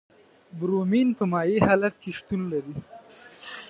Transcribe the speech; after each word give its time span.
برومین 0.59 1.07
په 1.17 1.23
مایع 1.31 1.59
حالت 1.67 1.95
کې 2.01 2.11
شتون 2.17 2.41
لري. 2.51 2.75